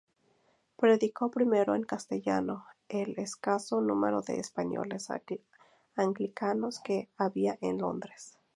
Predicó 0.77 1.29
primero 1.29 1.75
en 1.75 1.83
castellano 1.83 2.65
al 2.89 3.13
escaso 3.19 3.81
número 3.81 4.23
de 4.23 4.39
españoles 4.39 5.09
anglicanos 5.95 6.79
que 6.79 7.07
había 7.19 7.59
en 7.61 7.77
Londres. 7.81 8.35